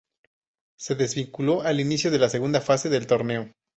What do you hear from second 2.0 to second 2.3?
de la